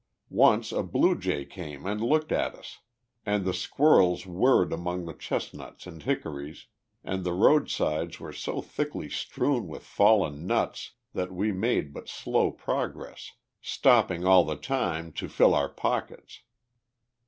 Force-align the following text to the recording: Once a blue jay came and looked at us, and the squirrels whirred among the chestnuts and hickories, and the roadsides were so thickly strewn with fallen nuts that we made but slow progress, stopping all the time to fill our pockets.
Once 0.33 0.71
a 0.71 0.81
blue 0.81 1.15
jay 1.15 1.45
came 1.45 1.85
and 1.85 2.01
looked 2.01 2.31
at 2.31 2.55
us, 2.55 2.79
and 3.23 3.45
the 3.45 3.53
squirrels 3.53 4.25
whirred 4.25 4.73
among 4.73 5.05
the 5.05 5.13
chestnuts 5.13 5.85
and 5.85 6.01
hickories, 6.01 6.65
and 7.03 7.23
the 7.23 7.33
roadsides 7.33 8.19
were 8.19 8.33
so 8.33 8.63
thickly 8.63 9.07
strewn 9.11 9.67
with 9.67 9.83
fallen 9.83 10.47
nuts 10.47 10.93
that 11.13 11.31
we 11.31 11.51
made 11.51 11.93
but 11.93 12.09
slow 12.09 12.49
progress, 12.49 13.33
stopping 13.61 14.25
all 14.25 14.43
the 14.43 14.55
time 14.55 15.11
to 15.11 15.29
fill 15.29 15.53
our 15.53 15.69
pockets. 15.69 16.41